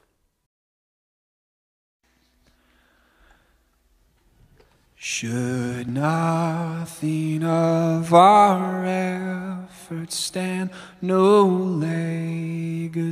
[4.94, 10.70] Should nothing of our efforts stand,
[11.02, 13.04] no legacy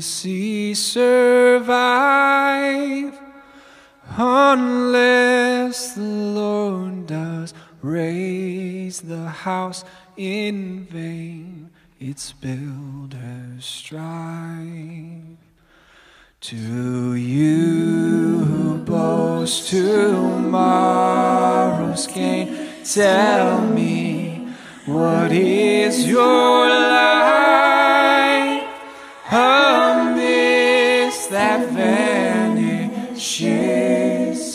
[0.75, 1.63] survive,
[4.17, 9.85] unless the Lord does raise the house
[10.17, 11.72] in vain,
[12.03, 15.37] its builders strive.
[16.41, 20.49] To you who boast tomorrow's
[22.09, 24.49] gain, tell me
[24.85, 28.65] what is your life
[29.31, 33.39] amidst that vanishes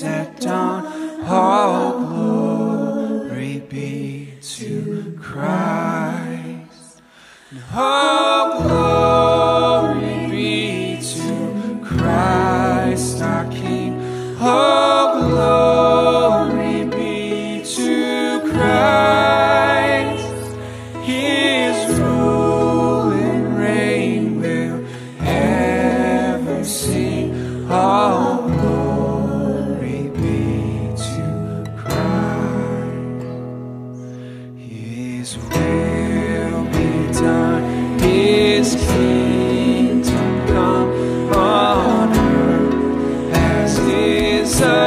[0.03, 0.85] at dawn?
[1.23, 5.66] All glory be to Christ.
[7.73, 8.06] All
[44.59, 44.86] answer.